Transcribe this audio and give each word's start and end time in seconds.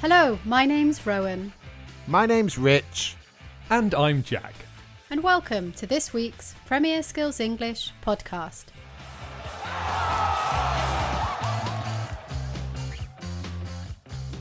Hello, 0.00 0.38
my 0.44 0.64
name's 0.66 1.06
Rowan, 1.06 1.52
My 2.06 2.26
name's 2.26 2.56
Rich. 2.58 3.16
And 3.68 3.94
I'm 3.94 4.22
Jack. 4.22 4.54
and 5.10 5.22
welcome 5.22 5.72
to 5.72 5.86
this 5.86 6.12
week's 6.12 6.54
Premier 6.66 7.02
Skills 7.02 7.40
English 7.40 7.92
podcast. 8.04 8.66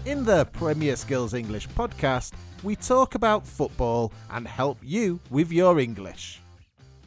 In 0.06 0.24
the 0.24 0.46
Premier 0.54 0.96
Skills 0.96 1.34
English 1.34 1.68
podcast, 1.70 2.34
we 2.64 2.76
talk 2.76 3.16
about 3.16 3.46
football 3.46 4.12
and 4.32 4.48
help 4.48 4.78
you 4.82 5.20
with 5.30 5.52
your 5.52 5.80
English. 5.80 6.42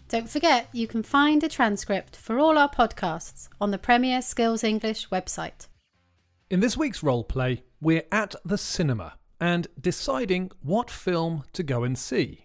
Don't 0.09 0.29
forget, 0.29 0.69
you 0.73 0.87
can 0.87 1.03
find 1.03 1.43
a 1.43 1.49
transcript 1.49 2.17
for 2.17 2.39
all 2.39 2.59
our 2.59 2.69
podcasts 2.69 3.49
on 3.61 3.71
the 3.71 3.79
Premier 3.79 4.21
Skills 4.23 4.63
English 4.63 5.09
website. 5.09 5.67
In 6.53 6.61
this 6.61 6.77
week's 6.77 7.03
role 7.03 7.25
play, 7.25 7.63
we're 7.81 8.05
at 8.13 8.35
the 8.45 8.59
cinema 8.59 9.15
and 9.41 9.69
deciding 9.81 10.51
what 10.61 10.91
film 10.91 11.45
to 11.55 11.63
go 11.63 11.83
and 11.83 11.97
see. 11.97 12.45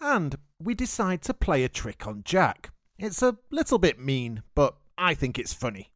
And 0.00 0.34
we 0.60 0.74
decide 0.74 1.22
to 1.22 1.34
play 1.34 1.62
a 1.62 1.68
trick 1.68 2.08
on 2.08 2.22
Jack. 2.24 2.72
It's 2.98 3.22
a 3.22 3.38
little 3.52 3.78
bit 3.78 4.00
mean, 4.00 4.42
but 4.56 4.74
I 4.98 5.14
think 5.14 5.38
it's 5.38 5.54
funny. 5.54 5.92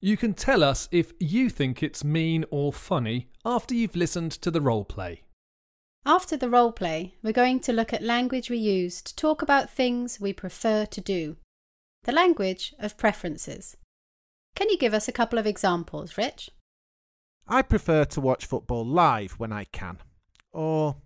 You 0.00 0.16
can 0.16 0.32
tell 0.32 0.64
us 0.64 0.88
if 0.90 1.12
you 1.20 1.50
think 1.50 1.82
it's 1.82 2.02
mean 2.02 2.46
or 2.50 2.72
funny 2.72 3.28
after 3.44 3.74
you've 3.74 3.94
listened 3.94 4.32
to 4.32 4.50
the 4.50 4.62
role 4.62 4.86
play. 4.86 5.24
After 6.06 6.38
the 6.38 6.48
role 6.48 6.72
play, 6.72 7.16
we're 7.22 7.34
going 7.34 7.60
to 7.60 7.72
look 7.74 7.92
at 7.92 8.02
language 8.02 8.48
we 8.48 8.56
use 8.56 9.02
to 9.02 9.14
talk 9.14 9.42
about 9.42 9.68
things 9.68 10.18
we 10.18 10.32
prefer 10.32 10.86
to 10.86 11.00
do. 11.02 11.36
The 12.04 12.12
language 12.12 12.72
of 12.78 12.96
preferences. 12.96 13.76
Can 14.54 14.68
you 14.70 14.78
give 14.78 14.94
us 14.94 15.08
a 15.08 15.12
couple 15.12 15.38
of 15.38 15.46
examples, 15.46 16.16
Rich? 16.16 16.50
I 17.46 17.62
prefer 17.62 18.04
to 18.06 18.20
watch 18.20 18.46
football 18.46 18.86
live 18.86 19.32
when 19.32 19.52
I 19.52 19.64
can. 19.64 19.98
Or 20.52 20.96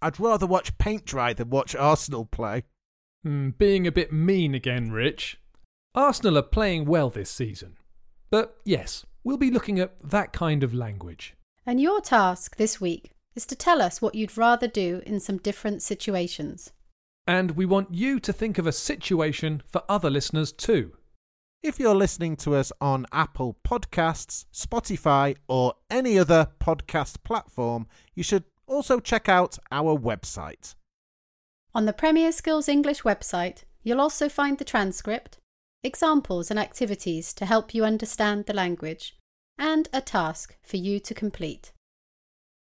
I'd 0.00 0.20
rather 0.20 0.46
watch 0.46 0.78
paint 0.78 1.04
dry 1.04 1.32
than 1.32 1.50
watch 1.50 1.74
Arsenal 1.74 2.24
play. 2.24 2.64
Hmm, 3.22 3.50
being 3.50 3.86
a 3.86 3.92
bit 3.92 4.12
mean 4.12 4.54
again, 4.54 4.90
Rich. 4.90 5.38
Arsenal 5.94 6.38
are 6.38 6.42
playing 6.42 6.86
well 6.86 7.10
this 7.10 7.30
season. 7.30 7.76
But 8.30 8.56
yes, 8.64 9.04
we'll 9.22 9.36
be 9.36 9.50
looking 9.50 9.78
at 9.78 9.98
that 10.10 10.32
kind 10.32 10.62
of 10.62 10.74
language. 10.74 11.34
And 11.66 11.80
your 11.80 12.00
task 12.00 12.56
this 12.56 12.80
week 12.80 13.12
is 13.34 13.46
to 13.46 13.56
tell 13.56 13.82
us 13.82 14.00
what 14.00 14.14
you'd 14.14 14.36
rather 14.36 14.68
do 14.68 15.02
in 15.06 15.20
some 15.20 15.38
different 15.38 15.82
situations. 15.82 16.72
And 17.26 17.52
we 17.52 17.64
want 17.64 17.94
you 17.94 18.20
to 18.20 18.32
think 18.32 18.58
of 18.58 18.66
a 18.66 18.72
situation 18.72 19.62
for 19.66 19.82
other 19.88 20.10
listeners 20.10 20.52
too. 20.52 20.92
If 21.64 21.80
you're 21.80 21.94
listening 21.94 22.36
to 22.44 22.56
us 22.56 22.72
on 22.78 23.06
Apple 23.10 23.56
Podcasts, 23.64 24.44
Spotify, 24.52 25.36
or 25.48 25.72
any 25.88 26.18
other 26.18 26.48
podcast 26.60 27.24
platform, 27.24 27.86
you 28.14 28.22
should 28.22 28.44
also 28.66 29.00
check 29.00 29.30
out 29.30 29.58
our 29.72 29.98
website. 29.98 30.74
On 31.74 31.86
the 31.86 31.94
Premier 31.94 32.32
Skills 32.32 32.68
English 32.68 33.00
website, 33.00 33.64
you'll 33.82 34.02
also 34.02 34.28
find 34.28 34.58
the 34.58 34.64
transcript, 34.66 35.38
examples 35.82 36.50
and 36.50 36.60
activities 36.60 37.32
to 37.32 37.46
help 37.46 37.72
you 37.72 37.82
understand 37.82 38.44
the 38.44 38.52
language, 38.52 39.16
and 39.58 39.88
a 39.90 40.02
task 40.02 40.58
for 40.62 40.76
you 40.76 41.00
to 41.00 41.14
complete. 41.14 41.72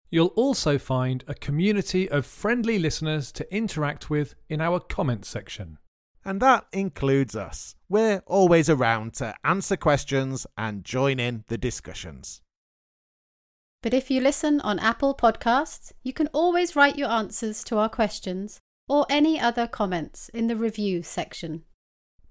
You'll 0.09 0.35
also 0.35 0.77
find 0.77 1.23
a 1.25 1.35
community 1.35 2.11
of 2.11 2.25
friendly 2.25 2.77
listeners 2.77 3.31
to 3.31 3.55
interact 3.55 4.09
with 4.09 4.35
in 4.49 4.59
our 4.59 4.81
comments 4.81 5.29
section. 5.29 5.77
And 6.25 6.41
that 6.41 6.65
includes 6.73 7.35
us. 7.35 7.75
We're 7.87 8.21
always 8.25 8.69
around 8.69 9.13
to 9.15 9.33
answer 9.43 9.77
questions 9.77 10.45
and 10.57 10.83
join 10.83 11.19
in 11.19 11.43
the 11.47 11.57
discussions. 11.57 12.41
But 13.81 13.93
if 13.93 14.11
you 14.11 14.19
listen 14.19 14.59
on 14.61 14.77
Apple 14.79 15.15
Podcasts, 15.15 15.93
you 16.03 16.11
can 16.11 16.27
always 16.33 16.75
write 16.75 16.97
your 16.97 17.09
answers 17.09 17.63
to 17.65 17.77
our 17.77 17.87
questions 17.87 18.59
or 18.89 19.05
any 19.09 19.39
other 19.39 19.67
comments 19.67 20.29
in 20.29 20.47
the 20.47 20.55
review 20.57 21.01
section. 21.01 21.63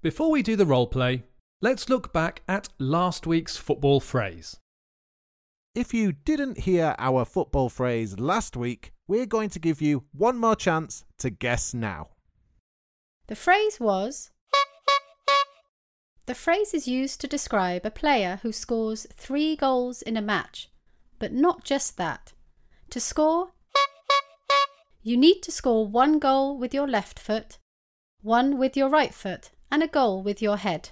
Before 0.01 0.29
we 0.29 0.43
do 0.43 0.55
the 0.55 0.67
role 0.67 0.87
play, 0.87 1.23
let's 1.61 1.89
look 1.89 2.13
back 2.13 2.43
at 2.47 2.69
last 2.77 3.25
week's 3.25 3.57
football 3.57 3.99
phrase. 3.99 4.57
If 5.73 5.93
you 5.93 6.11
didn't 6.11 6.59
hear 6.59 6.95
our 6.99 7.25
football 7.25 7.69
phrase 7.69 8.19
last 8.19 8.55
week, 8.55 8.91
we're 9.07 9.25
going 9.25 9.49
to 9.49 9.59
give 9.59 9.81
you 9.81 10.03
one 10.11 10.37
more 10.37 10.55
chance 10.55 11.03
to 11.17 11.29
guess 11.29 11.73
now. 11.73 12.09
The 13.29 13.35
phrase 13.35 13.79
was 13.79 14.31
The 16.25 16.33
phrase 16.33 16.73
is 16.73 16.87
used 16.87 17.21
to 17.21 17.27
describe 17.27 17.85
a 17.85 17.91
player 17.91 18.39
who 18.41 18.51
scores 18.51 19.05
three 19.13 19.55
goals 19.55 20.01
in 20.01 20.17
a 20.17 20.21
match, 20.21 20.71
but 21.19 21.31
not 21.31 21.63
just 21.63 21.95
that. 21.97 22.33
To 22.89 22.99
score, 22.99 23.51
you 25.03 25.15
need 25.15 25.43
to 25.43 25.51
score 25.51 25.85
one 25.85 26.17
goal 26.17 26.57
with 26.57 26.73
your 26.73 26.87
left 26.87 27.19
foot, 27.19 27.59
one 28.23 28.57
with 28.57 28.75
your 28.75 28.89
right 28.89 29.13
foot, 29.13 29.51
and 29.71 29.83
a 29.83 29.87
goal 29.87 30.23
with 30.23 30.41
your 30.41 30.57
head. 30.57 30.89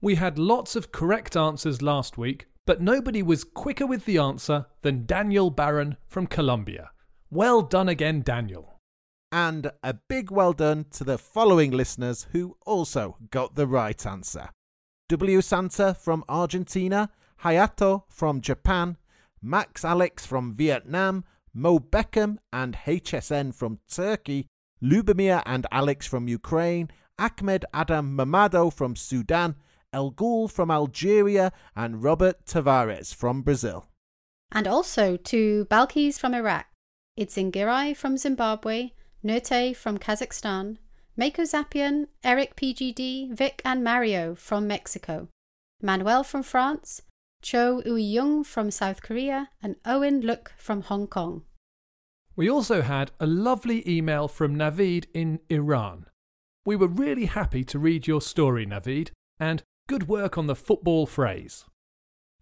We 0.00 0.14
had 0.14 0.38
lots 0.38 0.74
of 0.76 0.92
correct 0.92 1.36
answers 1.36 1.82
last 1.82 2.16
week, 2.16 2.46
but 2.64 2.80
nobody 2.80 3.22
was 3.22 3.44
quicker 3.44 3.86
with 3.86 4.06
the 4.06 4.16
answer 4.16 4.64
than 4.80 5.04
Daniel 5.04 5.50
Barron 5.50 5.98
from 6.06 6.26
Colombia. 6.26 6.92
Well 7.28 7.60
done 7.60 7.90
again, 7.90 8.22
Daniel. 8.22 8.73
And 9.34 9.72
a 9.82 9.94
big 9.94 10.30
well 10.30 10.52
done 10.52 10.86
to 10.92 11.02
the 11.02 11.18
following 11.18 11.72
listeners 11.72 12.28
who 12.30 12.56
also 12.64 13.16
got 13.32 13.56
the 13.56 13.66
right 13.66 14.06
answer 14.06 14.50
W. 15.08 15.40
Santa 15.40 15.92
from 15.92 16.22
Argentina, 16.28 17.10
Hayato 17.42 18.04
from 18.08 18.40
Japan, 18.40 18.96
Max 19.42 19.84
Alex 19.84 20.24
from 20.24 20.54
Vietnam, 20.54 21.24
Mo 21.52 21.80
Beckham 21.80 22.38
and 22.52 22.76
HSN 22.86 23.52
from 23.56 23.80
Turkey, 23.92 24.46
Lubomir 24.80 25.42
and 25.44 25.66
Alex 25.72 26.06
from 26.06 26.28
Ukraine, 26.28 26.88
Ahmed 27.18 27.64
Adam 27.74 28.16
Mamado 28.16 28.72
from 28.72 28.94
Sudan, 28.94 29.56
El 29.92 30.12
Ghul 30.12 30.48
from 30.48 30.70
Algeria, 30.70 31.50
and 31.74 32.04
Robert 32.04 32.46
Tavares 32.46 33.12
from 33.12 33.42
Brazil. 33.42 33.88
And 34.52 34.68
also 34.68 35.16
to 35.16 35.64
Balkis 35.64 36.20
from 36.20 36.34
Iraq, 36.34 36.66
Itzingirai 37.18 37.96
from 37.96 38.16
Zimbabwe, 38.16 38.92
Nurte 39.24 39.74
from 39.74 39.96
Kazakhstan, 39.96 40.76
Mako 41.16 41.42
Zapian, 41.42 42.08
Eric 42.22 42.56
PGD, 42.56 43.32
Vic 43.32 43.62
and 43.64 43.82
Mario 43.82 44.34
from 44.34 44.66
Mexico, 44.66 45.28
Manuel 45.80 46.22
from 46.22 46.42
France, 46.42 47.00
Cho 47.40 47.80
Uyung 47.86 48.44
from 48.44 48.70
South 48.70 49.00
Korea, 49.00 49.48
and 49.62 49.76
Owen 49.86 50.20
Look 50.20 50.52
from 50.58 50.82
Hong 50.82 51.06
Kong. 51.06 51.42
We 52.36 52.50
also 52.50 52.82
had 52.82 53.12
a 53.18 53.26
lovely 53.26 53.88
email 53.88 54.28
from 54.28 54.56
Navid 54.56 55.06
in 55.14 55.40
Iran. 55.48 56.04
We 56.66 56.76
were 56.76 56.88
really 56.88 57.26
happy 57.26 57.64
to 57.64 57.78
read 57.78 58.06
your 58.06 58.20
story, 58.20 58.66
Navid, 58.66 59.10
and 59.40 59.62
good 59.88 60.06
work 60.06 60.36
on 60.36 60.48
the 60.48 60.56
football 60.56 61.06
phrase. 61.06 61.64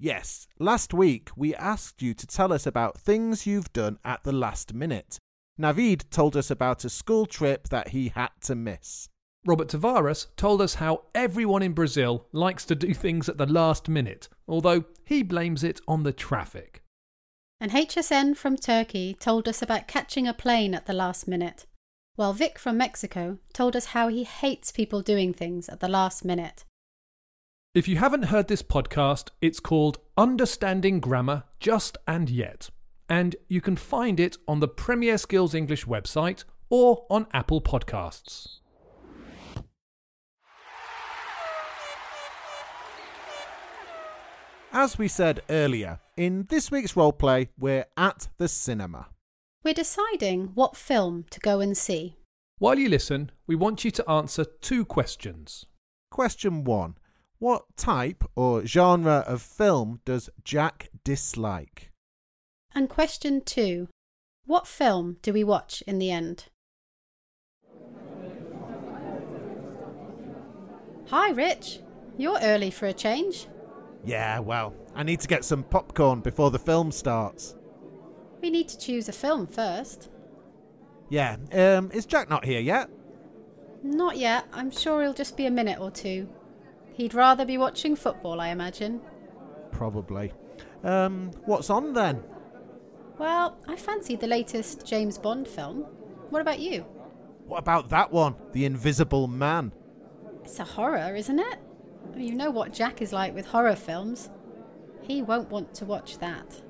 Yes, 0.01 0.49
last 0.59 0.93
week 0.93 1.31
we 1.37 1.55
asked 1.55 2.03
you 2.03 2.13
to 2.15 2.27
tell 2.27 2.53
us 2.53 2.67
about 2.67 2.99
things 2.99 3.47
you've 3.47 3.73
done 3.73 3.99
at 4.05 4.25
the 4.25 4.33
last 4.33 4.75
minute. 4.75 5.19
Navid 5.61 6.09
told 6.11 6.37
us 6.37 6.51
about 6.51 6.85
a 6.85 6.91
school 6.91 7.27
trip 7.27 7.69
that 7.69 7.89
he 7.89 8.09
had 8.09 8.31
to 8.43 8.55
miss. 8.55 9.09
Robert 9.45 9.69
Tavares 9.69 10.27
told 10.37 10.63
us 10.63 10.75
how 10.75 11.03
everyone 11.15 11.63
in 11.63 11.73
Brazil 11.73 12.27
likes 12.33 12.65
to 12.67 12.75
do 12.75 12.95
things 12.95 13.29
at 13.29 13.39
the 13.39 13.47
last 13.47 13.89
minute, 13.89 14.29
although 14.47 14.85
he 15.05 15.23
blames 15.23 15.65
it 15.65 15.81
on 15.89 16.05
the 16.05 16.13
traffic. 16.13 16.83
And 17.61 17.73
HSN 17.73 18.37
from 18.37 18.57
Turkey 18.57 19.15
told 19.19 19.49
us 19.49 19.61
about 19.61 19.89
catching 19.89 20.27
a 20.27 20.35
plane 20.35 20.75
at 20.75 20.87
the 20.87 20.93
last 20.93 21.27
minute, 21.27 21.67
while 22.17 22.33
Vic 22.33 22.59
from 22.59 22.77
Mexico 22.77 23.39
told 23.53 23.75
us 23.75 23.87
how 23.87 24.09
he 24.09 24.25
hates 24.25 24.71
people 24.71 25.03
doing 25.03 25.33
things 25.33 25.69
at 25.69 25.81
the 25.81 25.89
last 25.89 26.25
minute. 26.25 26.65
If 27.75 27.89
you 27.89 27.97
haven't 27.97 28.25
heard 28.25 28.49
this 28.49 28.63
podcast, 28.63 29.31
it's 29.41 29.61
called 29.61 29.99
Understanding 30.17 31.01
Grammar 31.01 31.45
Just 31.59 31.97
and 32.07 32.29
Yet, 32.29 32.71
and 33.13 33.37
you 33.47 33.61
can 33.61 33.77
find 33.77 34.19
it 34.19 34.39
on 34.49 34.61
the 34.61 34.67
Premier 34.67 35.19
Skills 35.19 35.53
English 35.55 35.85
website 35.85 36.45
or 36.71 37.05
on 37.11 37.27
Apple 37.35 37.61
Podcasts. 37.61 38.61
As 44.73 44.97
we 44.97 45.09
said 45.09 45.43
earlier, 45.51 46.01
in 46.17 46.47
this 46.49 46.71
week's 46.71 46.95
roleplay, 46.95 47.49
we're 47.59 47.85
at 47.99 48.29
the 48.39 48.49
cinema. 48.49 49.09
We're 49.63 49.75
deciding 49.75 50.53
what 50.55 50.75
film 50.75 51.27
to 51.33 51.39
go 51.39 51.61
and 51.61 51.77
see. 51.77 52.17
While 52.61 52.79
you 52.79 52.89
listen, 52.89 53.31
we 53.47 53.57
want 53.57 53.85
you 53.85 53.91
to 53.91 54.11
answer 54.11 54.47
two 54.63 54.87
questions. 54.87 55.67
Question 56.11 56.65
1 56.65 56.97
What 57.39 57.77
type 57.77 58.25
or 58.35 58.65
genre 58.65 59.23
of 59.27 59.43
film 59.43 60.01
does 60.07 60.31
Jack 60.45 60.89
dislike? 61.05 61.92
And 62.75 62.89
question 62.89 63.43
two 63.43 63.89
What 64.47 64.67
film 64.67 65.19
do 65.23 65.33
we 65.33 65.45
watch 65.45 65.83
in 65.87 65.99
the 65.99 66.11
end? 66.11 66.47
Hi, 71.09 71.31
Rich. 71.31 71.81
You're 72.17 72.39
early 72.43 72.71
for 72.71 72.87
a 72.87 72.93
change. 72.93 73.47
Yeah, 74.05 74.39
well, 74.39 74.75
I 74.95 75.03
need 75.03 75.21
to 75.21 75.29
get 75.29 75.45
some 75.45 75.63
popcorn 75.63 76.21
before 76.21 76.51
the 76.51 76.59
film 76.59 76.91
starts. 76.91 77.55
We 78.41 78.51
need 78.51 78.69
to 78.69 78.79
choose 78.79 79.09
a 79.09 79.13
film 79.13 79.47
first. 79.47 80.11
Yeah, 81.09 81.37
um, 81.53 81.91
is 81.93 82.07
Jack 82.07 82.31
not 82.31 82.45
here 82.45 82.61
yet? 82.61 82.89
Not 83.83 84.17
yet. 84.17 84.47
I'm 84.53 84.71
sure 84.71 85.03
he'll 85.03 85.13
just 85.13 85.37
be 85.37 85.47
a 85.47 85.51
minute 85.51 85.79
or 85.79 85.91
two. 85.91 86.29
He'd 86.95 87.15
rather 87.15 87.45
be 87.45 87.59
watching 87.59 87.95
football, 87.95 88.41
I 88.41 88.49
imagine. 88.49 89.01
Probably. 89.71 90.33
Um, 90.83 91.31
what's 91.45 91.71
on 91.71 91.93
then? 91.93 92.23
Well, 93.23 93.57
I 93.69 93.77
fancied 93.77 94.19
the 94.19 94.27
latest 94.27 94.85
James 94.85 95.17
Bond 95.17 95.47
film. 95.47 95.83
What 96.31 96.43
about 96.43 96.59
you? 96.59 96.81
What 97.47 97.59
about 97.59 97.89
that 97.91 98.11
one? 98.11 98.35
The 98.51 98.65
Invisible 98.65 99.29
Man. 99.29 99.71
It's 100.43 100.59
a 100.59 100.65
horror, 100.65 101.15
isn't 101.15 101.39
it? 101.39 101.59
You 102.17 102.35
know 102.35 102.51
what 102.51 102.73
Jack 102.73 103.01
is 103.01 103.13
like 103.13 103.33
with 103.33 103.47
horror 103.47 103.77
films. 103.77 104.29
He 105.03 105.23
won't 105.23 105.51
want 105.51 105.73
to 105.75 105.85
watch 105.85 106.19
that. 106.19 106.61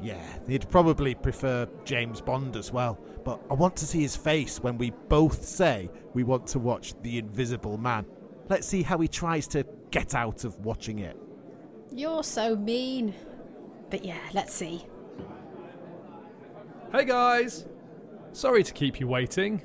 Yeah, 0.00 0.24
he'd 0.48 0.70
probably 0.70 1.14
prefer 1.14 1.68
James 1.84 2.22
Bond 2.22 2.56
as 2.56 2.72
well, 2.72 2.98
but 3.22 3.38
I 3.50 3.52
want 3.52 3.76
to 3.76 3.86
see 3.86 4.00
his 4.00 4.16
face 4.16 4.62
when 4.62 4.78
we 4.78 4.88
both 5.10 5.44
say 5.44 5.90
we 6.14 6.24
want 6.24 6.46
to 6.46 6.58
watch 6.58 6.94
The 7.02 7.18
Invisible 7.18 7.76
Man. 7.76 8.06
Let's 8.48 8.66
see 8.66 8.82
how 8.82 8.96
he 9.00 9.06
tries 9.06 9.46
to 9.48 9.66
get 9.90 10.14
out 10.14 10.44
of 10.44 10.58
watching 10.60 11.00
it. 11.00 11.18
You're 11.92 12.24
so 12.24 12.56
mean. 12.56 13.12
But 13.90 14.02
yeah, 14.02 14.22
let's 14.32 14.54
see. 14.54 14.86
Hey 16.92 17.04
guys! 17.04 17.66
Sorry 18.32 18.62
to 18.62 18.72
keep 18.72 19.00
you 19.00 19.08
waiting. 19.08 19.60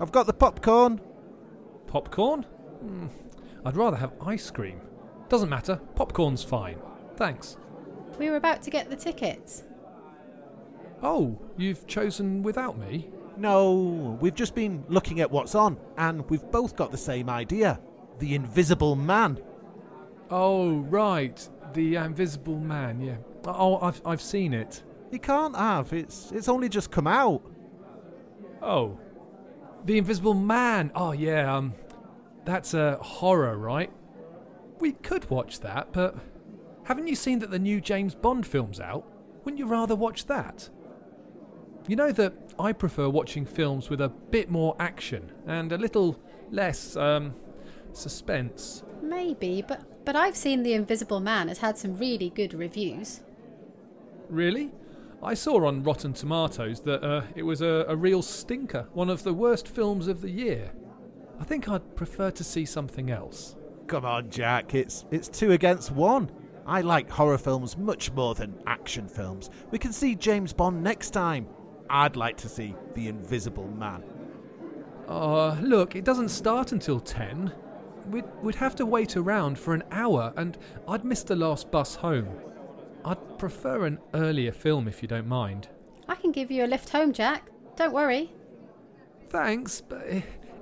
I've 0.00 0.10
got 0.10 0.26
the 0.26 0.32
popcorn. 0.32 1.00
Popcorn? 1.86 2.42
Hmm, 2.42 3.06
I'd 3.64 3.76
rather 3.76 3.96
have 3.96 4.12
ice 4.20 4.50
cream. 4.50 4.80
Doesn't 5.28 5.48
matter, 5.48 5.76
popcorn's 5.94 6.42
fine. 6.42 6.78
Thanks. 7.16 7.56
We 8.18 8.30
were 8.30 8.36
about 8.36 8.62
to 8.62 8.70
get 8.70 8.90
the 8.90 8.96
tickets. 8.96 9.62
Oh, 11.02 11.40
you've 11.56 11.86
chosen 11.86 12.42
without 12.42 12.76
me? 12.76 13.10
No, 13.36 14.18
we've 14.20 14.34
just 14.34 14.54
been 14.56 14.84
looking 14.88 15.20
at 15.20 15.30
what's 15.30 15.54
on, 15.54 15.78
and 15.96 16.28
we've 16.28 16.50
both 16.50 16.74
got 16.74 16.90
the 16.90 16.98
same 16.98 17.30
idea 17.30 17.78
The 18.18 18.34
Invisible 18.34 18.96
Man. 18.96 19.38
Oh, 20.30 20.78
right. 20.80 21.48
The 21.74 21.94
Invisible 21.94 22.58
Man, 22.58 23.00
yeah. 23.00 23.16
Oh, 23.44 23.78
I've, 23.78 24.02
I've 24.04 24.22
seen 24.22 24.52
it. 24.52 24.82
You 25.10 25.18
can't 25.18 25.56
have, 25.56 25.92
it's, 25.92 26.32
it's 26.32 26.48
only 26.48 26.68
just 26.68 26.90
come 26.90 27.06
out. 27.06 27.42
Oh. 28.60 28.98
The 29.84 29.98
Invisible 29.98 30.34
Man. 30.34 30.90
Oh, 30.94 31.12
yeah, 31.12 31.54
um, 31.54 31.74
that's 32.44 32.74
a 32.74 32.96
horror, 32.96 33.56
right? 33.56 33.90
We 34.80 34.92
could 34.92 35.30
watch 35.30 35.60
that, 35.60 35.92
but 35.92 36.16
haven't 36.84 37.06
you 37.06 37.14
seen 37.14 37.38
that 37.38 37.50
the 37.50 37.58
new 37.58 37.80
James 37.80 38.14
Bond 38.14 38.46
film's 38.46 38.80
out? 38.80 39.06
Wouldn't 39.44 39.58
you 39.58 39.66
rather 39.66 39.94
watch 39.94 40.26
that? 40.26 40.68
You 41.88 41.96
know 41.96 42.10
that 42.12 42.34
I 42.58 42.72
prefer 42.72 43.08
watching 43.08 43.46
films 43.46 43.88
with 43.88 44.00
a 44.00 44.08
bit 44.08 44.50
more 44.50 44.74
action 44.80 45.30
and 45.46 45.70
a 45.70 45.78
little 45.78 46.20
less, 46.50 46.96
um, 46.96 47.34
suspense. 47.92 48.82
Maybe, 49.02 49.62
but 49.66 50.04
but 50.04 50.14
I've 50.14 50.36
seen 50.36 50.62
The 50.62 50.74
Invisible 50.74 51.20
Man 51.20 51.48
has 51.48 51.58
had 51.58 51.76
some 51.78 51.96
really 51.96 52.30
good 52.30 52.54
reviews. 52.54 53.20
Really? 54.28 54.72
I 55.22 55.34
saw 55.34 55.66
on 55.66 55.82
Rotten 55.82 56.12
Tomatoes 56.12 56.80
that 56.82 57.02
uh, 57.02 57.22
it 57.34 57.42
was 57.42 57.62
a, 57.62 57.86
a 57.88 57.96
real 57.96 58.22
stinker, 58.22 58.86
one 58.92 59.10
of 59.10 59.22
the 59.22 59.32
worst 59.32 59.66
films 59.66 60.08
of 60.08 60.20
the 60.20 60.30
year. 60.30 60.72
I 61.40 61.44
think 61.44 61.68
I'd 61.68 61.96
prefer 61.96 62.30
to 62.30 62.44
see 62.44 62.64
something 62.64 63.10
else. 63.10 63.56
Come 63.86 64.04
on, 64.04 64.30
Jack, 64.30 64.74
it's, 64.74 65.04
it's 65.10 65.28
two 65.28 65.52
against 65.52 65.90
one. 65.90 66.30
I 66.66 66.80
like 66.80 67.08
horror 67.08 67.38
films 67.38 67.76
much 67.76 68.12
more 68.12 68.34
than 68.34 68.60
action 68.66 69.08
films. 69.08 69.50
We 69.70 69.78
can 69.78 69.92
see 69.92 70.14
James 70.14 70.52
Bond 70.52 70.82
next 70.82 71.10
time. 71.10 71.46
I'd 71.88 72.16
like 72.16 72.36
to 72.38 72.48
see 72.48 72.74
The 72.94 73.08
Invisible 73.08 73.68
Man. 73.68 74.02
Uh, 75.08 75.54
look, 75.60 75.94
it 75.94 76.04
doesn't 76.04 76.30
start 76.30 76.72
until 76.72 76.98
10. 76.98 77.52
We'd, 78.10 78.24
we'd 78.42 78.56
have 78.56 78.74
to 78.76 78.86
wait 78.86 79.16
around 79.16 79.58
for 79.58 79.74
an 79.74 79.84
hour, 79.92 80.32
and 80.36 80.58
I'd 80.88 81.04
miss 81.04 81.22
the 81.22 81.36
last 81.36 81.70
bus 81.70 81.94
home. 81.94 82.28
I'd 83.06 83.38
prefer 83.38 83.86
an 83.86 84.00
earlier 84.14 84.50
film 84.50 84.88
if 84.88 85.00
you 85.00 85.06
don't 85.06 85.28
mind. 85.28 85.68
I 86.08 86.16
can 86.16 86.32
give 86.32 86.50
you 86.50 86.64
a 86.64 86.66
lift 86.66 86.90
home, 86.90 87.12
Jack. 87.12 87.48
Don't 87.76 87.94
worry. 87.94 88.32
Thanks, 89.28 89.80
but 89.80 90.04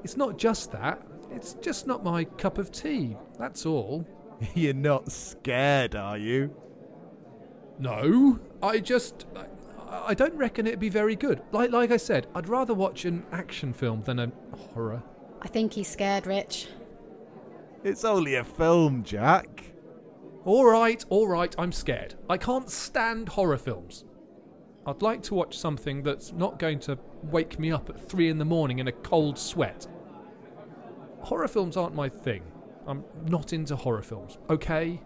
it's 0.04 0.16
not 0.16 0.36
just 0.36 0.70
that. 0.72 1.00
It's 1.32 1.54
just 1.54 1.86
not 1.86 2.04
my 2.04 2.24
cup 2.24 2.58
of 2.58 2.70
tea, 2.70 3.16
that's 3.38 3.64
all. 3.64 4.06
You're 4.54 4.74
not 4.74 5.10
scared, 5.10 5.96
are 5.96 6.18
you? 6.18 6.54
No, 7.78 8.38
I 8.62 8.78
just. 8.78 9.24
I, 9.34 9.46
I 10.08 10.14
don't 10.14 10.34
reckon 10.34 10.66
it'd 10.66 10.78
be 10.78 10.90
very 10.90 11.16
good. 11.16 11.40
Like, 11.50 11.70
like 11.70 11.90
I 11.90 11.96
said, 11.96 12.26
I'd 12.34 12.48
rather 12.48 12.74
watch 12.74 13.06
an 13.06 13.24
action 13.32 13.72
film 13.72 14.02
than 14.02 14.18
a 14.18 14.30
horror. 14.72 15.02
I 15.40 15.48
think 15.48 15.72
he's 15.72 15.88
scared, 15.88 16.26
Rich. 16.26 16.68
It's 17.82 18.04
only 18.04 18.34
a 18.34 18.44
film, 18.44 19.02
Jack. 19.02 19.73
All 20.44 20.66
right, 20.66 21.02
all 21.08 21.26
right, 21.26 21.54
I'm 21.58 21.72
scared. 21.72 22.14
I 22.28 22.36
can't 22.36 22.70
stand 22.70 23.30
horror 23.30 23.56
films. 23.56 24.04
I'd 24.86 25.00
like 25.00 25.22
to 25.24 25.34
watch 25.34 25.56
something 25.56 26.02
that's 26.02 26.32
not 26.32 26.58
going 26.58 26.80
to 26.80 26.98
wake 27.22 27.58
me 27.58 27.72
up 27.72 27.88
at 27.88 28.08
three 28.08 28.28
in 28.28 28.36
the 28.36 28.44
morning 28.44 28.78
in 28.78 28.88
a 28.88 28.92
cold 28.92 29.38
sweat. 29.38 29.86
Horror 31.20 31.48
films 31.48 31.78
aren't 31.78 31.94
my 31.94 32.10
thing. 32.10 32.42
I'm 32.86 33.04
not 33.26 33.54
into 33.54 33.76
horror 33.76 34.02
films, 34.02 34.36
okay? 34.50 35.00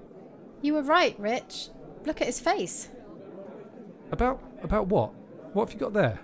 You 0.61 0.75
were 0.75 0.83
right, 0.83 1.19
Rich. 1.21 1.69
Look 2.05 2.21
at 2.21 2.27
his 2.27 2.41
face. 2.41 2.91
About 4.11 4.43
about 4.63 4.89
what? 4.89 5.13
What 5.53 5.69
have 5.69 5.75
you 5.75 5.79
got 5.79 5.93
there? 5.93 6.19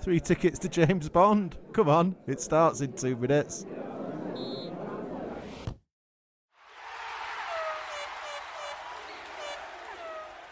Three 0.00 0.18
tickets 0.18 0.58
to 0.60 0.68
James 0.68 1.08
Bond. 1.08 1.56
Come 1.72 1.88
on, 1.88 2.16
it 2.26 2.40
starts 2.40 2.80
in 2.80 2.94
two 2.94 3.16
minutes. 3.16 3.64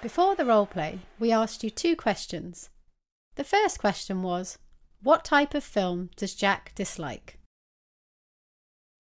Before 0.05 0.37
the 0.37 0.45
role 0.45 0.67
play, 0.67 0.99
we 1.19 1.33
asked 1.33 1.65
you 1.65 1.71
two 1.71 1.97
questions. 1.97 2.69
The 3.37 3.43
first 3.43 3.79
question 3.79 4.21
was 4.21 4.59
What 5.03 5.25
type 5.25 5.55
of 5.55 5.65
film 5.65 6.11
does 6.15 6.35
Jack 6.35 6.73
dislike? 6.75 7.39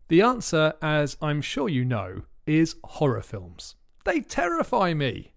The 0.08 0.22
answer, 0.22 0.72
as 0.80 1.18
I'm 1.20 1.42
sure 1.42 1.68
you 1.68 1.84
know, 1.84 2.22
is 2.46 2.76
horror 2.84 3.20
films. 3.20 3.74
They 4.06 4.22
terrify 4.22 4.94
me. 4.94 5.34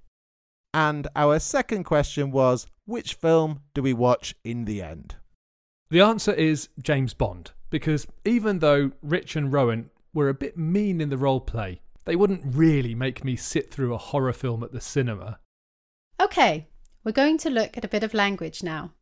And 0.74 1.10
our 1.18 1.38
second 1.38 1.84
question 1.84 2.32
was 2.32 2.68
Which 2.86 3.16
film 3.16 3.60
do 3.74 3.82
we 3.82 3.92
watch 3.92 4.36
in 4.46 4.64
the 4.64 4.82
end? 4.82 5.18
The 5.90 6.00
answer 6.00 6.32
is 6.32 6.70
James 6.82 7.14
Bond, 7.14 7.52
because 7.70 8.08
even 8.24 8.60
though 8.60 8.94
Rich 9.02 9.36
and 9.36 9.52
Rowan 9.52 9.90
were 10.14 10.30
a 10.30 10.34
bit 10.34 10.58
mean 10.58 11.02
in 11.02 11.10
the 11.10 11.18
role 11.18 11.42
play, 11.42 11.82
they 12.06 12.16
wouldn't 12.16 12.56
really 12.56 12.96
make 12.96 13.26
me 13.26 13.36
sit 13.36 13.70
through 13.70 13.94
a 13.94 13.98
horror 13.98 14.32
film 14.32 14.64
at 14.64 14.72
the 14.72 14.80
cinema. 14.80 15.40
Okay, 16.20 16.68
we're 17.04 17.12
going 17.12 17.38
to 17.40 17.50
look 17.50 17.78
at 17.78 17.86
a 17.86 17.88
bit 17.88 18.04
of 18.04 18.14
language 18.14 18.64
now. 18.64 18.94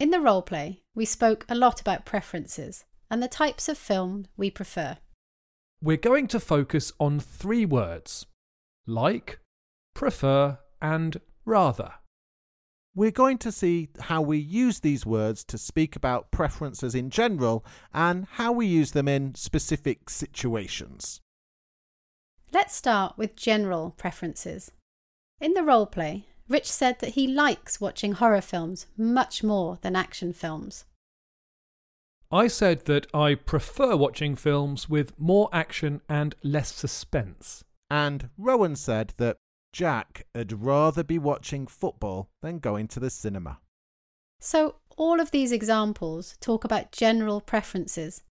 In 0.00 0.10
the 0.10 0.20
role 0.20 0.42
play, 0.42 0.82
we 0.94 1.04
spoke 1.04 1.46
a 1.48 1.54
lot 1.54 1.80
about 1.80 2.04
preferences 2.04 2.84
and 3.08 3.22
the 3.22 3.28
types 3.28 3.68
of 3.68 3.78
film 3.78 4.26
we 4.36 4.50
prefer. 4.50 4.96
We're 5.80 5.96
going 5.96 6.26
to 6.28 6.40
focus 6.40 6.92
on 6.98 7.20
three 7.20 7.64
words 7.64 8.26
like, 8.86 9.38
prefer, 9.94 10.58
and 10.80 11.20
rather. 11.44 11.94
We're 12.94 13.12
going 13.12 13.38
to 13.38 13.52
see 13.52 13.90
how 14.00 14.20
we 14.20 14.38
use 14.38 14.80
these 14.80 15.06
words 15.06 15.44
to 15.44 15.56
speak 15.56 15.94
about 15.94 16.32
preferences 16.32 16.94
in 16.94 17.10
general 17.10 17.64
and 17.94 18.26
how 18.32 18.50
we 18.50 18.66
use 18.66 18.90
them 18.90 19.06
in 19.06 19.36
specific 19.36 20.10
situations. 20.10 21.20
Let's 22.52 22.74
start 22.74 23.16
with 23.16 23.36
general 23.36 23.94
preferences. 23.96 24.72
In 25.40 25.54
the 25.54 25.62
role 25.62 25.86
play, 25.86 26.26
Rich 26.52 26.70
said 26.70 26.98
that 26.98 27.14
he 27.14 27.26
likes 27.26 27.80
watching 27.80 28.12
horror 28.12 28.42
films 28.42 28.86
much 28.94 29.42
more 29.42 29.78
than 29.80 29.96
action 29.96 30.34
films. 30.34 30.84
I 32.30 32.46
said 32.46 32.84
that 32.84 33.06
I 33.14 33.36
prefer 33.36 33.96
watching 33.96 34.36
films 34.36 34.86
with 34.86 35.18
more 35.18 35.48
action 35.50 36.02
and 36.10 36.34
less 36.42 36.70
suspense. 36.70 37.64
And 37.90 38.28
Rowan 38.36 38.76
said 38.76 39.14
that 39.16 39.38
Jack 39.72 40.26
would 40.34 40.62
rather 40.62 41.02
be 41.02 41.18
watching 41.18 41.66
football 41.66 42.28
than 42.42 42.58
going 42.58 42.86
to 42.88 43.00
the 43.00 43.08
cinema. 43.08 43.60
So, 44.38 44.74
all 44.98 45.20
of 45.20 45.30
these 45.30 45.52
examples 45.52 46.36
talk 46.38 46.64
about 46.64 46.92
general 46.92 47.40
preferences. 47.40 48.24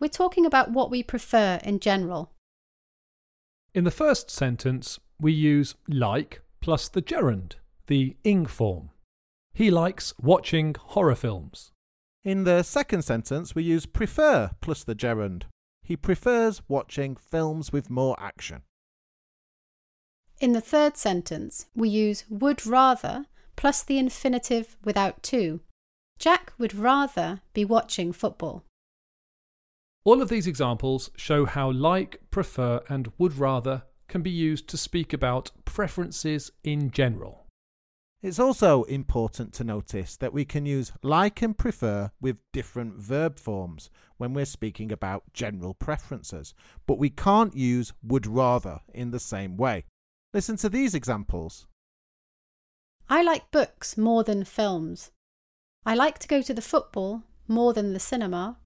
We're 0.00 0.08
talking 0.08 0.44
about 0.44 0.72
what 0.72 0.90
we 0.90 1.04
prefer 1.04 1.60
in 1.62 1.78
general. 1.78 2.32
In 3.72 3.84
the 3.84 3.92
first 3.92 4.32
sentence, 4.32 4.98
we 5.20 5.32
use 5.32 5.76
like 5.86 6.40
plus 6.60 6.88
the 6.88 7.00
gerund, 7.00 7.54
the 7.88 8.16
ing 8.24 8.46
form. 8.46 8.90
He 9.52 9.70
likes 9.70 10.14
watching 10.20 10.76
horror 10.78 11.16
films. 11.16 11.72
In 12.24 12.44
the 12.44 12.62
second 12.62 13.02
sentence, 13.02 13.54
we 13.54 13.64
use 13.64 13.86
prefer 13.86 14.50
plus 14.60 14.84
the 14.84 14.94
gerund. 14.94 15.46
He 15.82 15.96
prefers 15.96 16.62
watching 16.68 17.16
films 17.16 17.72
with 17.72 17.90
more 17.90 18.14
action. 18.20 18.62
In 20.40 20.52
the 20.52 20.60
third 20.60 20.96
sentence, 20.96 21.66
we 21.74 21.88
use 21.88 22.24
would 22.28 22.64
rather 22.64 23.26
plus 23.56 23.82
the 23.82 23.98
infinitive 23.98 24.76
without 24.84 25.22
to. 25.24 25.60
Jack 26.18 26.52
would 26.58 26.74
rather 26.74 27.40
be 27.54 27.64
watching 27.64 28.12
football. 28.12 28.64
All 30.04 30.22
of 30.22 30.28
these 30.28 30.46
examples 30.46 31.10
show 31.16 31.44
how 31.44 31.72
like, 31.72 32.20
prefer, 32.30 32.82
and 32.88 33.12
would 33.18 33.36
rather 33.36 33.82
can 34.06 34.22
be 34.22 34.30
used 34.30 34.68
to 34.68 34.76
speak 34.76 35.12
about 35.12 35.50
preferences 35.64 36.52
in 36.62 36.90
general. 36.90 37.47
It's 38.20 38.40
also 38.40 38.82
important 38.84 39.52
to 39.54 39.64
notice 39.64 40.16
that 40.16 40.32
we 40.32 40.44
can 40.44 40.66
use 40.66 40.92
like 41.04 41.40
and 41.40 41.56
prefer 41.56 42.10
with 42.20 42.38
different 42.52 42.96
verb 42.96 43.38
forms 43.38 43.90
when 44.16 44.34
we're 44.34 44.44
speaking 44.44 44.90
about 44.90 45.32
general 45.32 45.72
preferences, 45.74 46.52
but 46.84 46.98
we 46.98 47.10
can't 47.10 47.54
use 47.54 47.92
would 48.02 48.26
rather 48.26 48.80
in 48.92 49.12
the 49.12 49.20
same 49.20 49.56
way. 49.56 49.84
Listen 50.34 50.56
to 50.56 50.68
these 50.68 50.94
examples. 50.94 51.68
I 53.08 53.22
like 53.22 53.52
books 53.52 53.96
more 53.96 54.24
than 54.24 54.44
films. 54.44 55.12
I 55.86 55.94
like 55.94 56.18
to 56.18 56.28
go 56.28 56.42
to 56.42 56.52
the 56.52 56.60
football 56.60 57.22
more 57.46 57.72
than 57.72 57.92
the 57.92 58.00
cinema. 58.00 58.58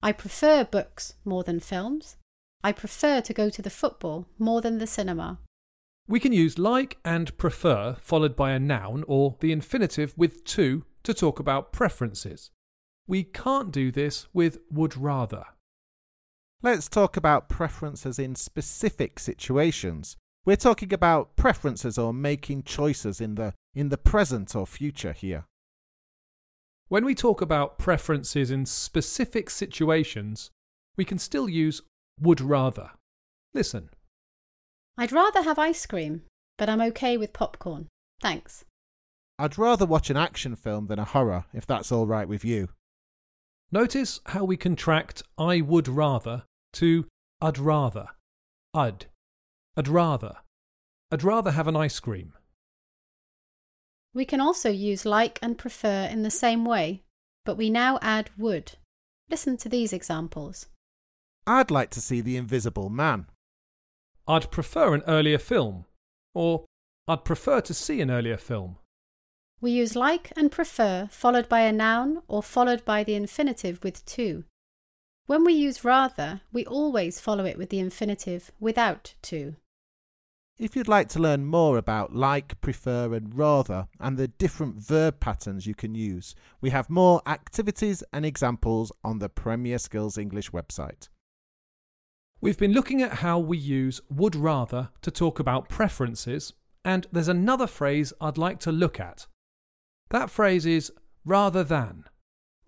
I 0.00 0.12
prefer 0.12 0.62
books 0.62 1.14
more 1.24 1.42
than 1.42 1.58
films. 1.58 2.16
I 2.62 2.70
prefer 2.70 3.20
to 3.20 3.34
go 3.34 3.50
to 3.50 3.60
the 3.60 3.68
football 3.68 4.26
more 4.38 4.60
than 4.60 4.78
the 4.78 4.86
cinema. 4.86 5.38
We 6.08 6.20
can 6.20 6.32
use 6.32 6.58
like 6.58 6.98
and 7.04 7.36
prefer 7.36 7.96
followed 8.00 8.36
by 8.36 8.52
a 8.52 8.60
noun 8.60 9.04
or 9.08 9.36
the 9.40 9.50
infinitive 9.50 10.14
with 10.16 10.44
to 10.44 10.84
to 11.02 11.14
talk 11.14 11.40
about 11.40 11.72
preferences. 11.72 12.50
We 13.08 13.24
can't 13.24 13.72
do 13.72 13.90
this 13.90 14.26
with 14.32 14.58
would 14.70 14.96
rather. 14.96 15.44
Let's 16.62 16.88
talk 16.88 17.16
about 17.16 17.48
preferences 17.48 18.18
in 18.18 18.34
specific 18.34 19.18
situations. 19.18 20.16
We're 20.44 20.56
talking 20.56 20.92
about 20.92 21.36
preferences 21.36 21.98
or 21.98 22.14
making 22.14 22.62
choices 22.62 23.20
in 23.20 23.34
the 23.34 23.54
in 23.74 23.88
the 23.88 23.98
present 23.98 24.54
or 24.54 24.66
future 24.66 25.12
here. 25.12 25.44
When 26.88 27.04
we 27.04 27.16
talk 27.16 27.40
about 27.40 27.78
preferences 27.78 28.52
in 28.52 28.64
specific 28.64 29.50
situations, 29.50 30.50
we 30.96 31.04
can 31.04 31.18
still 31.18 31.48
use 31.48 31.82
would 32.20 32.40
rather. 32.40 32.92
Listen. 33.52 33.90
I'd 34.98 35.12
rather 35.12 35.42
have 35.42 35.58
ice 35.58 35.84
cream, 35.86 36.22
but 36.58 36.68
I'm 36.68 36.80
okay 36.80 37.16
with 37.16 37.32
popcorn. 37.32 37.88
Thanks. 38.20 38.64
I'd 39.38 39.58
rather 39.58 39.84
watch 39.84 40.08
an 40.08 40.16
action 40.16 40.56
film 40.56 40.86
than 40.86 40.98
a 40.98 41.04
horror, 41.04 41.44
if 41.52 41.66
that's 41.66 41.92
all 41.92 42.06
right 42.06 42.26
with 42.26 42.44
you. 42.44 42.68
Notice 43.70 44.20
how 44.26 44.44
we 44.44 44.56
contract 44.56 45.22
I 45.36 45.60
would 45.60 45.88
rather 45.88 46.44
to 46.74 47.06
I'd 47.40 47.58
rather. 47.58 48.06
I'd. 48.72 49.06
I'd 49.76 49.88
rather. 49.88 50.36
I'd 51.12 51.22
rather 51.22 51.50
have 51.50 51.68
an 51.68 51.76
ice 51.76 52.00
cream. 52.00 52.32
We 54.14 54.24
can 54.24 54.40
also 54.40 54.70
use 54.70 55.04
like 55.04 55.38
and 55.42 55.58
prefer 55.58 56.06
in 56.10 56.22
the 56.22 56.30
same 56.30 56.64
way, 56.64 57.02
but 57.44 57.58
we 57.58 57.68
now 57.68 57.98
add 58.00 58.30
would. 58.38 58.72
Listen 59.28 59.58
to 59.58 59.68
these 59.68 59.92
examples. 59.92 60.66
I'd 61.46 61.70
like 61.70 61.90
to 61.90 62.00
see 62.00 62.22
The 62.22 62.38
Invisible 62.38 62.88
Man. 62.88 63.26
I'd 64.28 64.50
prefer 64.50 64.94
an 64.94 65.02
earlier 65.06 65.38
film. 65.38 65.84
Or 66.34 66.64
I'd 67.08 67.24
prefer 67.24 67.60
to 67.62 67.74
see 67.74 68.00
an 68.00 68.10
earlier 68.10 68.36
film. 68.36 68.76
We 69.60 69.70
use 69.70 69.96
like 69.96 70.32
and 70.36 70.50
prefer 70.50 71.08
followed 71.10 71.48
by 71.48 71.60
a 71.60 71.72
noun 71.72 72.22
or 72.28 72.42
followed 72.42 72.84
by 72.84 73.04
the 73.04 73.14
infinitive 73.14 73.82
with 73.82 74.04
to. 74.06 74.44
When 75.26 75.44
we 75.44 75.54
use 75.54 75.84
rather, 75.84 76.42
we 76.52 76.66
always 76.66 77.20
follow 77.20 77.44
it 77.44 77.58
with 77.58 77.70
the 77.70 77.80
infinitive 77.80 78.52
without 78.60 79.14
to. 79.22 79.56
If 80.58 80.74
you'd 80.74 80.88
like 80.88 81.08
to 81.10 81.18
learn 81.18 81.44
more 81.44 81.76
about 81.76 82.14
like, 82.14 82.60
prefer, 82.60 83.12
and 83.12 83.36
rather, 83.36 83.88
and 84.00 84.16
the 84.16 84.28
different 84.28 84.76
verb 84.76 85.20
patterns 85.20 85.66
you 85.66 85.74
can 85.74 85.94
use, 85.94 86.34
we 86.60 86.70
have 86.70 86.88
more 86.88 87.20
activities 87.26 88.02
and 88.12 88.24
examples 88.24 88.90
on 89.04 89.18
the 89.18 89.28
Premier 89.28 89.78
Skills 89.78 90.16
English 90.16 90.50
website. 90.52 91.08
We've 92.40 92.58
been 92.58 92.72
looking 92.72 93.02
at 93.02 93.14
how 93.14 93.38
we 93.38 93.56
use 93.56 94.00
would 94.10 94.36
rather 94.36 94.90
to 95.02 95.10
talk 95.10 95.38
about 95.38 95.68
preferences, 95.68 96.52
and 96.84 97.06
there's 97.10 97.28
another 97.28 97.66
phrase 97.66 98.12
I'd 98.20 98.38
like 98.38 98.60
to 98.60 98.72
look 98.72 99.00
at. 99.00 99.26
That 100.10 100.30
phrase 100.30 100.66
is 100.66 100.92
rather 101.24 101.64
than. 101.64 102.04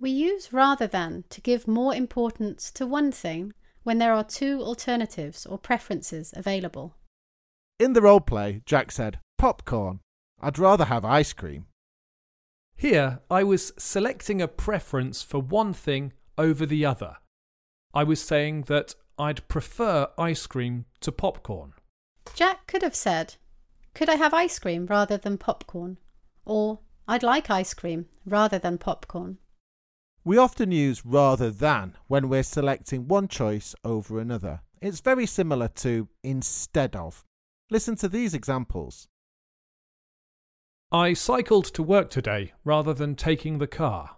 We 0.01 0.11
use 0.11 0.53
rather 0.53 0.87
than 0.87 1.25
to 1.31 1.41
give 1.41 1.69
more 1.69 1.95
importance 1.95 2.71
to 2.73 2.87
one 2.87 3.13
thing 3.13 3.53
when 3.83 3.99
there 3.99 4.13
are 4.13 4.25
two 4.25 4.61
alternatives 4.63 5.45
or 5.45 5.59
preferences 5.59 6.33
available. 6.37 6.95
In 7.79 7.93
the 7.93 8.03
role 8.03 8.21
play, 8.21 8.63
Jack 8.65 8.91
said, 8.91 9.19
Popcorn. 9.37 10.01
I'd 10.41 10.59
rather 10.59 10.85
have 10.85 11.05
ice 11.05 11.33
cream. 11.33 11.67
Here, 12.77 13.21
I 13.31 13.43
was 13.43 13.73
selecting 13.77 14.41
a 14.41 14.49
preference 14.49 15.23
for 15.23 15.41
one 15.41 15.73
thing 15.73 16.13
over 16.37 16.65
the 16.65 16.85
other. 16.85 17.17
I 17.93 18.05
was 18.05 18.23
saying 18.23 18.63
that 18.63 18.95
I'd 19.19 19.47
prefer 19.49 20.09
ice 20.17 20.47
cream 20.47 20.85
to 21.01 21.11
popcorn. 21.11 21.73
Jack 22.35 22.67
could 22.67 22.83
have 22.83 22.95
said, 22.95 23.35
Could 23.95 24.09
I 24.09 24.15
have 24.15 24.33
ice 24.33 24.59
cream 24.59 24.87
rather 24.87 25.17
than 25.17 25.39
popcorn? 25.39 25.99
Or, 26.45 26.81
I'd 27.09 27.23
like 27.23 27.51
ice 27.51 27.75
cream 27.75 28.07
rather 28.25 28.59
than 28.59 28.79
popcorn. 28.79 29.39
We 30.25 30.37
often 30.37 30.71
use 30.71 31.05
rather 31.05 31.51
than 31.51 31.97
when 32.07 32.29
we're 32.29 32.43
selecting 32.43 33.09
one 33.09 33.29
choice 33.29 33.75
over 33.83 34.21
another. 34.21 34.61
It's 34.81 35.01
very 35.01 35.27
similar 35.27 35.69
to 35.69 36.09
instead 36.23 36.95
of. 36.95 37.25
Listen 37.71 37.97
to 37.97 38.09
these 38.09 38.35
examples. 38.35 39.09
I 40.93 41.13
cycled 41.13 41.67
to 41.75 41.83
work 41.83 42.09
today 42.11 42.53
rather 42.65 42.95
than 42.95 43.15
taking 43.15 43.59
the 43.59 43.67
car. 43.67 44.17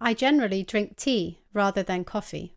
I 0.00 0.12
generally 0.12 0.62
drink 0.62 0.96
tea 0.96 1.40
rather 1.52 1.82
than 1.82 2.04
coffee. 2.04 2.54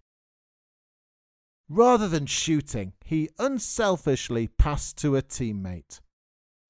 Rather 1.72 2.08
than 2.08 2.26
shooting, 2.26 2.94
he 3.06 3.30
unselfishly 3.38 4.48
passed 4.48 4.98
to 4.98 5.16
a 5.16 5.22
teammate. 5.22 6.00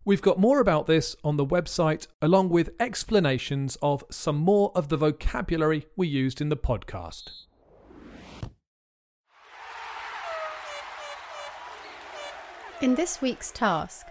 We've 0.04 0.22
got 0.22 0.38
more 0.38 0.60
about 0.60 0.88
this 0.88 1.16
on 1.24 1.38
the 1.38 1.46
website, 1.46 2.08
along 2.22 2.50
with 2.50 2.72
explanations 2.82 3.78
of 3.82 4.04
some 4.12 4.36
more 4.36 4.74
of 4.76 4.90
the 4.90 4.98
vocabulary 4.98 5.86
we 5.96 6.10
used 6.10 6.42
in 6.42 6.50
the 6.50 6.58
podcast. 6.58 7.46
In 12.82 12.96
this 12.96 13.22
week's 13.22 13.52
task, 13.52 14.06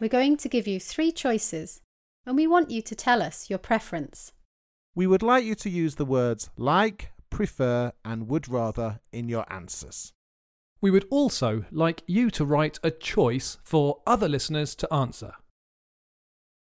we're 0.00 0.08
going 0.08 0.36
to 0.38 0.48
give 0.48 0.66
you 0.66 0.80
three 0.80 1.12
choices 1.12 1.82
and 2.26 2.34
we 2.34 2.48
want 2.48 2.70
you 2.70 2.82
to 2.82 2.96
tell 2.96 3.22
us 3.22 3.48
your 3.48 3.60
preference. 3.60 4.32
We 4.96 5.06
would 5.06 5.22
like 5.22 5.44
you 5.44 5.54
to 5.54 5.70
use 5.70 5.94
the 5.94 6.04
words 6.04 6.50
like, 6.56 7.12
prefer, 7.30 7.92
and 8.04 8.26
would 8.28 8.48
rather 8.48 8.98
in 9.12 9.28
your 9.28 9.44
answers. 9.52 10.12
We 10.82 10.90
would 10.90 11.06
also 11.10 11.64
like 11.70 12.02
you 12.08 12.28
to 12.32 12.44
write 12.44 12.80
a 12.82 12.90
choice 12.90 13.56
for 13.62 14.02
other 14.04 14.28
listeners 14.28 14.74
to 14.74 14.92
answer. 14.92 15.32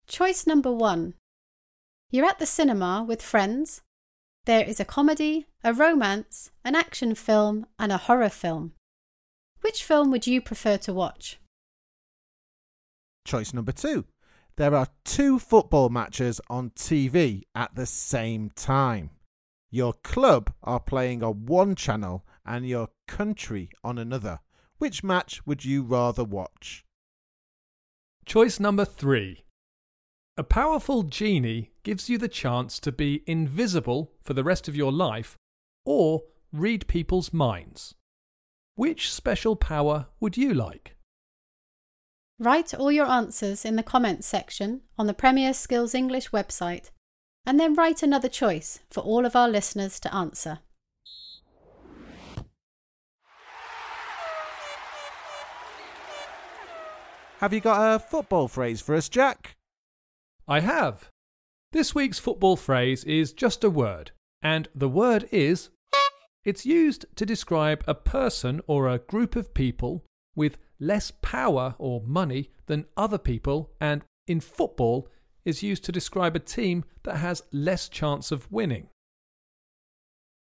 Choice 0.08 0.48
number 0.48 0.72
one 0.72 1.16
You're 2.10 2.26
at 2.26 2.40
the 2.40 2.46
cinema 2.46 3.04
with 3.06 3.22
friends. 3.22 3.82
There 4.46 4.64
is 4.64 4.80
a 4.80 4.86
comedy, 4.86 5.48
a 5.64 5.74
romance, 5.74 6.52
an 6.64 6.76
action 6.76 7.14
film, 7.14 7.66
and 7.78 7.92
a 7.92 7.98
horror 7.98 8.30
film. 8.30 8.72
Which 9.62 9.84
film 9.84 10.12
would 10.12 10.26
you 10.26 10.40
prefer 10.40 10.78
to 10.78 10.94
watch? 10.94 11.40
Choice 13.26 13.54
number 13.54 13.74
two. 13.74 14.06
There 14.56 14.76
are 14.76 14.88
two 15.04 15.40
football 15.40 15.90
matches 15.90 16.40
on 16.50 16.70
TV 16.70 17.42
at 17.54 17.76
the 17.76 17.86
same 17.86 18.52
time. 18.52 19.10
Your 19.72 19.92
club 19.92 20.54
are 20.64 20.80
playing 20.80 21.22
on 21.22 21.48
one 21.48 21.76
channel 21.76 22.24
and 22.46 22.68
your 22.68 22.90
country 23.08 23.70
on 23.84 23.98
another. 23.98 24.40
Which 24.78 25.04
match 25.04 25.46
would 25.46 25.64
you 25.64 25.84
rather 25.84 26.24
watch? 26.24 26.86
Choice 28.26 28.60
number 28.60 28.86
three. 28.86 29.46
A 30.38 30.44
powerful 30.44 31.04
genie 31.04 31.72
gives 31.84 32.10
you 32.10 32.18
the 32.18 32.28
chance 32.28 32.80
to 32.80 32.92
be 32.92 33.24
invisible 33.26 34.12
for 34.22 34.34
the 34.34 34.44
rest 34.44 34.68
of 34.68 34.76
your 34.76 34.92
life 34.92 35.38
or 35.86 36.24
read 36.52 36.88
people's 36.88 37.32
minds. 37.32 37.96
Which 38.76 39.12
special 39.14 39.56
power 39.56 40.08
would 40.20 40.36
you 40.36 40.54
like? 40.54 40.98
Write 42.38 42.74
all 42.74 42.92
your 42.92 43.06
answers 43.06 43.64
in 43.64 43.78
the 43.78 43.84
comments 43.84 44.28
section 44.28 44.82
on 44.98 45.08
the 45.08 45.14
Premier 45.14 45.54
Skills 45.54 45.96
English 45.96 46.32
website 46.32 46.90
and 47.46 47.58
then 47.60 47.76
write 47.76 48.04
another 48.04 48.28
choice 48.28 48.80
for 48.90 49.02
all 49.02 49.26
of 49.26 49.36
our 49.36 49.48
listeners 49.48 50.00
to 50.02 50.14
answer. 50.14 50.60
Have 57.46 57.54
you 57.54 57.62
got 57.62 57.96
a 57.96 58.00
football 58.00 58.48
phrase 58.48 58.82
for 58.82 58.96
us, 58.96 59.08
Jack? 59.08 59.56
I 60.48 60.62
have. 60.62 61.12
This 61.74 61.94
week's 61.94 62.18
football 62.18 62.56
phrase 62.56 63.04
is 63.04 63.34
just 63.34 63.64
a 63.64 63.70
word, 63.70 64.10
and 64.42 64.68
the 64.74 64.90
word 64.90 65.30
is. 65.32 65.70
It's 66.44 66.66
used 66.66 67.06
to 67.16 67.24
describe 67.24 67.84
a 67.86 67.94
person 67.94 68.62
or 68.66 68.90
a 68.90 68.98
group 68.98 69.36
of 69.36 69.54
people 69.54 70.04
with 70.36 70.58
less 70.80 71.12
power 71.22 71.76
or 71.78 72.02
money 72.02 72.50
than 72.66 72.88
other 72.98 73.20
people, 73.20 73.70
and 73.80 74.02
in 74.26 74.40
football 74.40 75.08
is 75.46 75.62
used 75.62 75.84
to 75.84 75.92
describe 75.92 76.36
a 76.36 76.40
team 76.40 76.84
that 77.04 77.18
has 77.18 77.44
less 77.52 77.88
chance 77.88 78.32
of 78.32 78.52
winning. 78.52 78.88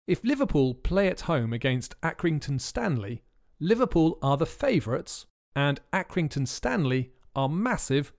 If 0.07 0.23
Liverpool 0.23 0.73
play 0.73 1.09
at 1.09 1.23
home 1.23 1.53
against 1.53 2.01
Accrington 2.01 2.61
Stanley, 2.61 3.25
Liverpool 3.59 4.21
are 4.23 4.37
the 4.37 4.47
favourites 4.47 5.27
and 5.57 5.81
Accrington 5.93 6.47
Stanley 6.47 7.11
are 7.35 7.49
massive. 7.49 8.13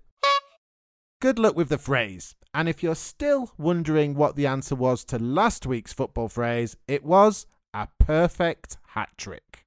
Good 1.21 1.39
luck 1.39 1.55
with 1.55 1.69
the 1.69 1.77
phrase. 1.77 2.35
And 2.53 2.67
if 2.67 2.81
you're 2.81 2.95
still 2.95 3.51
wondering 3.57 4.15
what 4.15 4.35
the 4.35 4.47
answer 4.47 4.75
was 4.75 5.05
to 5.05 5.19
last 5.19 5.67
week's 5.67 5.93
football 5.93 6.27
phrase, 6.27 6.75
it 6.87 7.03
was 7.03 7.45
a 7.73 7.87
perfect 7.99 8.77
hat 8.89 9.09
trick. 9.15 9.65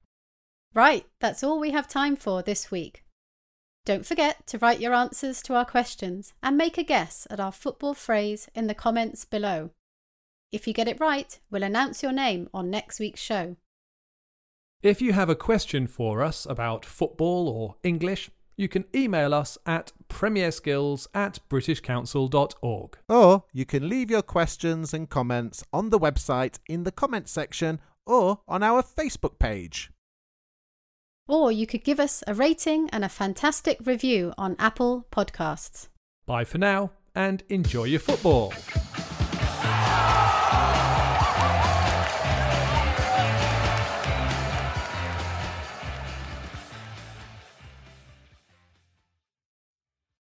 Right, 0.73 1.05
that's 1.19 1.43
all 1.43 1.59
we 1.59 1.71
have 1.71 1.87
time 1.87 2.17
for 2.17 2.41
this 2.43 2.69
week. 2.69 3.05
Don't 3.85 4.05
forget 4.05 4.45
to 4.47 4.57
write 4.57 4.79
your 4.79 4.93
answers 4.93 5.41
to 5.43 5.55
our 5.55 5.65
questions 5.65 6.33
and 6.43 6.57
make 6.57 6.77
a 6.77 6.83
guess 6.83 7.25
at 7.29 7.39
our 7.39 7.51
football 7.51 7.93
phrase 7.93 8.47
in 8.53 8.67
the 8.67 8.75
comments 8.75 9.25
below. 9.25 9.71
If 10.51 10.67
you 10.67 10.73
get 10.73 10.87
it 10.87 10.99
right, 10.99 11.39
we'll 11.49 11.63
announce 11.63 12.03
your 12.03 12.11
name 12.11 12.49
on 12.53 12.69
next 12.69 12.99
week's 12.99 13.21
show. 13.21 13.55
If 14.83 14.99
you 14.99 15.13
have 15.13 15.29
a 15.29 15.35
question 15.35 15.85
for 15.85 16.23
us 16.23 16.47
about 16.47 16.85
football 16.85 17.47
or 17.47 17.75
English, 17.83 18.31
you 18.57 18.67
can 18.67 18.85
email 18.95 19.31
us 19.31 19.55
at 19.63 19.91
premierskills 20.09 21.07
at 21.13 21.39
britishcouncil.org. 21.51 22.97
Or 23.07 23.43
you 23.53 23.65
can 23.65 23.87
leave 23.87 24.09
your 24.09 24.23
questions 24.23 24.91
and 24.91 25.07
comments 25.07 25.63
on 25.71 25.91
the 25.91 25.99
website 25.99 26.57
in 26.67 26.83
the 26.83 26.91
comments 26.91 27.31
section 27.31 27.79
or 28.07 28.39
on 28.47 28.63
our 28.63 28.81
Facebook 28.81 29.37
page. 29.37 29.91
Or 31.27 31.51
you 31.51 31.67
could 31.67 31.83
give 31.83 31.99
us 31.99 32.23
a 32.25 32.33
rating 32.33 32.89
and 32.89 33.05
a 33.05 33.09
fantastic 33.09 33.77
review 33.85 34.33
on 34.35 34.55
Apple 34.57 35.05
Podcasts. 35.11 35.89
Bye 36.25 36.43
for 36.45 36.57
now 36.57 36.89
and 37.13 37.43
enjoy 37.49 37.83
your 37.83 37.99
football. 37.99 38.51